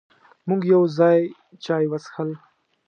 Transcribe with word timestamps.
مونږ 0.47 0.61
یو 0.73 0.83
ځای 0.97 1.19
چای 1.63 1.83
وڅښل. 1.89 2.29